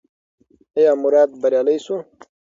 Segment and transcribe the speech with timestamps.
[0.77, 1.97] ایا مراد بریالی شو؟